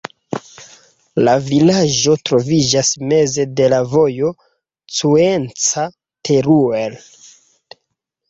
La 1.27 1.33
vilaĝo 1.49 2.15
troviĝas 2.29 2.89
meze 3.11 3.45
de 3.59 3.67
la 3.75 3.81
vojo 3.91 4.31
Cuenca-Teruel. 4.95 6.99